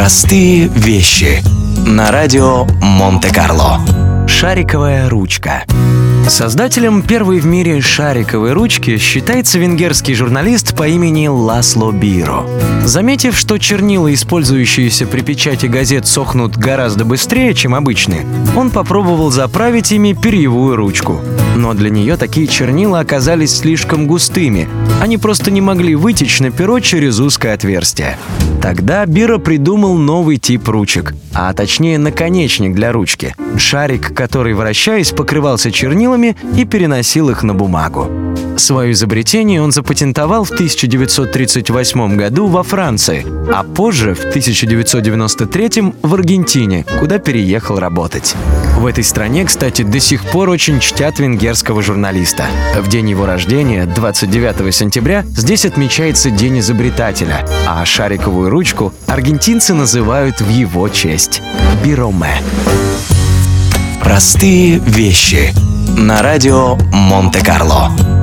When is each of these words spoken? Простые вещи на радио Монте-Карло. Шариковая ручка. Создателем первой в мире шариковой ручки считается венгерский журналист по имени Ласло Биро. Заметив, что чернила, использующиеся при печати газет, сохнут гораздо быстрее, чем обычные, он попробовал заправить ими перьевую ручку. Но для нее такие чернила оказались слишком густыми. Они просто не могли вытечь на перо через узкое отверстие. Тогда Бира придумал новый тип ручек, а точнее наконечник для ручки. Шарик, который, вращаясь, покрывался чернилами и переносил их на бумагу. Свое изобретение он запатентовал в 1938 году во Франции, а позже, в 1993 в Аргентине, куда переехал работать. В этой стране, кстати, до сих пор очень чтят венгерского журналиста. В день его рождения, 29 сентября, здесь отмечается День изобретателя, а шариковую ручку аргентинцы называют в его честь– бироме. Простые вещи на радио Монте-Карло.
Простые 0.00 0.68
вещи 0.68 1.42
на 1.86 2.10
радио 2.10 2.64
Монте-Карло. 2.80 3.80
Шариковая 4.26 5.10
ручка. 5.10 5.64
Создателем 6.28 7.02
первой 7.02 7.40
в 7.40 7.46
мире 7.46 7.80
шариковой 7.80 8.52
ручки 8.52 8.98
считается 8.98 9.58
венгерский 9.58 10.14
журналист 10.14 10.76
по 10.76 10.86
имени 10.86 11.26
Ласло 11.26 11.90
Биро. 11.90 12.44
Заметив, 12.84 13.36
что 13.36 13.58
чернила, 13.58 14.12
использующиеся 14.12 15.06
при 15.06 15.20
печати 15.22 15.66
газет, 15.66 16.06
сохнут 16.06 16.56
гораздо 16.56 17.04
быстрее, 17.04 17.54
чем 17.54 17.74
обычные, 17.74 18.26
он 18.56 18.70
попробовал 18.70 19.30
заправить 19.30 19.92
ими 19.92 20.12
перьевую 20.12 20.76
ручку. 20.76 21.20
Но 21.56 21.74
для 21.74 21.90
нее 21.90 22.16
такие 22.16 22.46
чернила 22.46 23.00
оказались 23.00 23.58
слишком 23.58 24.06
густыми. 24.06 24.68
Они 25.00 25.18
просто 25.18 25.50
не 25.50 25.60
могли 25.60 25.94
вытечь 25.94 26.40
на 26.40 26.50
перо 26.50 26.80
через 26.80 27.18
узкое 27.18 27.54
отверстие. 27.54 28.16
Тогда 28.62 29.06
Бира 29.06 29.38
придумал 29.38 29.96
новый 29.96 30.36
тип 30.36 30.68
ручек, 30.68 31.14
а 31.32 31.52
точнее 31.54 31.98
наконечник 31.98 32.74
для 32.74 32.92
ручки. 32.92 33.34
Шарик, 33.56 34.14
который, 34.14 34.52
вращаясь, 34.52 35.12
покрывался 35.12 35.70
чернилами 36.10 36.36
и 36.56 36.64
переносил 36.64 37.30
их 37.30 37.42
на 37.42 37.54
бумагу. 37.54 38.08
Свое 38.56 38.92
изобретение 38.92 39.62
он 39.62 39.72
запатентовал 39.72 40.44
в 40.44 40.50
1938 40.50 42.16
году 42.16 42.46
во 42.46 42.62
Франции, 42.62 43.24
а 43.52 43.62
позже, 43.62 44.14
в 44.14 44.20
1993 44.20 45.94
в 46.02 46.14
Аргентине, 46.14 46.84
куда 46.98 47.18
переехал 47.18 47.78
работать. 47.78 48.34
В 48.76 48.86
этой 48.86 49.04
стране, 49.04 49.44
кстати, 49.44 49.82
до 49.82 49.98
сих 49.98 50.24
пор 50.24 50.50
очень 50.50 50.80
чтят 50.80 51.18
венгерского 51.18 51.82
журналиста. 51.82 52.44
В 52.78 52.88
день 52.88 53.08
его 53.10 53.24
рождения, 53.24 53.86
29 53.86 54.74
сентября, 54.74 55.24
здесь 55.24 55.64
отмечается 55.64 56.30
День 56.30 56.58
изобретателя, 56.58 57.46
а 57.66 57.84
шариковую 57.84 58.50
ручку 58.50 58.92
аргентинцы 59.06 59.74
называют 59.74 60.40
в 60.40 60.48
его 60.48 60.88
честь– 60.88 61.42
бироме. 61.84 62.42
Простые 64.02 64.78
вещи 64.78 65.52
на 65.96 66.22
радио 66.22 66.76
Монте-Карло. 66.92 68.19